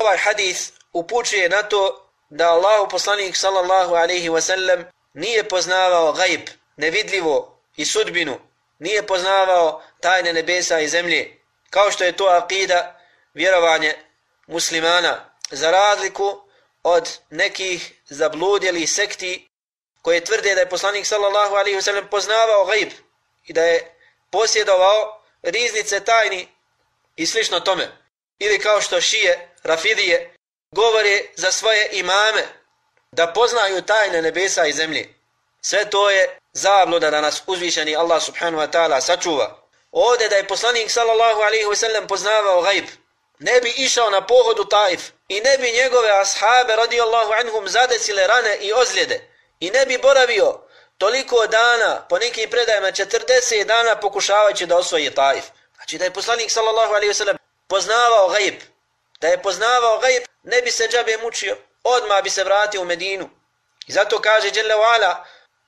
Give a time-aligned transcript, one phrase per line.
[0.00, 4.84] Ovaj hadis upućuje na to da Allahu poslanik sallallahu alaihi wasallam
[5.14, 6.40] nije poznavao gajb,
[6.76, 8.38] nevidljivo i sudbinu,
[8.78, 11.40] nije poznavao tajne nebesa i zemlje,
[11.70, 13.00] kao što je to akida
[13.34, 13.94] vjerovanje
[14.46, 16.40] muslimana, za razliku
[16.82, 19.48] od nekih zabludjelih sekti
[20.02, 22.88] koje tvrde da je poslanik sallallahu alaihi wasallam poznavao gajb
[23.46, 23.94] i da je
[24.30, 26.48] posjedovao riznice tajni
[27.16, 27.88] i slično tome.
[28.38, 30.34] Ili kao što šije, rafidije,
[30.70, 32.42] govore za svoje imame
[33.12, 35.14] da poznaju tajne nebesa i zemlje.
[35.62, 39.62] Sve to je zabluda da nas uzvišeni Allah subhanahu wa ta'ala sačuva.
[39.92, 42.84] Ovdje da je poslanik sallallahu alaihi wa sallam poznavao gajb,
[43.38, 48.56] ne bi išao na pohodu Taif i ne bi njegove ashabe radijallahu anhum zadesile rane
[48.60, 49.28] i ozljede
[49.60, 50.60] i ne bi boravio
[50.98, 55.44] toliko dana, po nekim predajama 40 dana pokušavajući da osvoji Taif.
[55.74, 57.36] Znači da je poslanik sallallahu alaihi wa sallam
[57.68, 58.54] poznavao gajb,
[59.20, 63.30] da je poznavao gajb, ne bi se džabe mučio, odma bi se vratio u Medinu.
[63.86, 65.16] I zato kaže Jelle Wa'ala,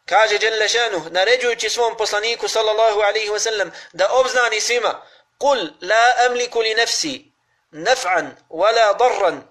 [0.07, 5.03] kaže Jelle Šanu, naređujući svom poslaniku sallallahu alaihi wasallam, da obznani svima,
[5.39, 7.33] Kul la amliku li nefsi,
[7.73, 9.43] naf'an, wala darran,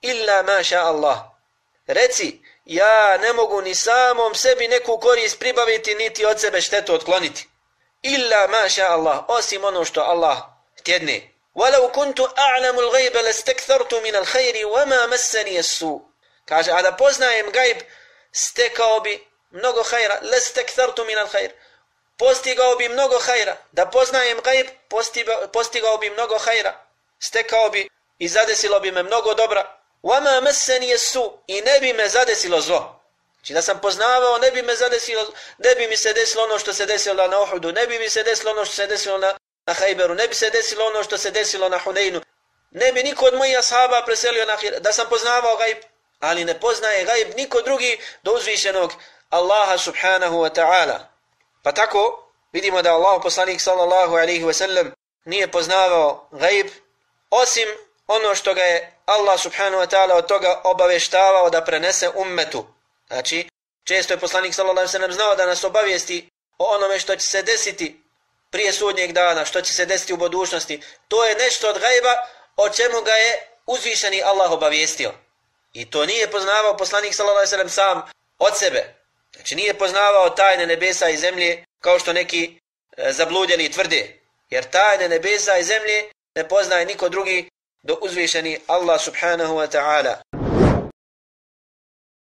[0.00, 1.18] illa ma ša Allah.
[1.86, 7.48] Reci, ja ne mogu ni samom sebi neku korist pribaviti, niti od sebe štetu otkloniti.
[8.02, 10.38] Illa ma ša Allah, osim ono što Allah
[10.84, 11.30] tjedne.
[11.55, 16.01] ولو كنت أعلم الغيب لاستكثرت من الخير وما مسني السوء
[16.45, 17.77] kaže a da poznajem gajb
[18.31, 21.51] stekao bi mnogo hajra lastakthartu min alkhair
[22.17, 24.67] postigao bi mnogo hajra da poznajem gajb
[25.53, 26.85] postigao bi mnogo hajra
[27.19, 32.09] stekao bi i zadesilo bi me mnogo dobra wama massani su i ne bi me
[32.09, 33.01] zadesilo zlo
[33.35, 36.73] znači da sam poznavao ne bi me zadesilo ne bi mi se desilo ono što
[36.73, 39.33] se desilo na Uhudu ne bi mi se desilo ono što se desilo na
[39.70, 42.20] na Hajberu, ne bi se desilo ono što se desilo na Huneinu,
[42.70, 45.78] ne bi niko od mojih ashaba preselio na Hajberu, da sam poznavao gajb,
[46.20, 48.92] ali ne poznaje gajb niko drugi do uzvišenog
[49.30, 50.98] Allaha subhanahu wa ta'ala.
[51.62, 54.92] Pa tako vidimo da Allah poslanik sallallahu alaihi wa sallam
[55.24, 56.66] nije poznavao gajb,
[57.30, 57.68] osim
[58.06, 62.66] ono što ga je Allah subhanahu wa ta'ala od toga obaveštavao da prenese ummetu.
[63.06, 63.48] Znači,
[63.84, 67.26] često je poslanik sallallahu alaihi wa sallam znao da nas obavijesti o onome što će
[67.26, 67.99] se desiti
[68.50, 72.14] prije sudnjeg dana, što će se desiti u budućnosti, to je nešto od gajba
[72.56, 75.12] o čemu ga je uzvišeni Allah obavijestio.
[75.72, 77.68] I to nije poznavao poslanik s.a.v.
[77.68, 78.02] sam
[78.38, 78.94] od sebe.
[79.34, 82.60] Znači nije poznavao tajne nebesa i zemlje kao što neki
[82.96, 84.20] e, zabludjeli tvrde.
[84.50, 87.48] Jer tajne nebesa i zemlje ne poznaje niko drugi
[87.82, 90.29] do uzvišeni Allah subhanahu wa ta'ala.